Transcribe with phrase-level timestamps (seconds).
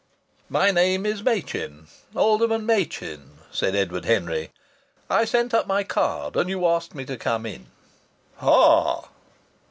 [0.49, 4.49] "My name is Machin Alderman Machin," said Edward Henry.
[5.11, 7.67] "I sent up my card and you asked me to come in."
[8.37, 9.09] "Ha!"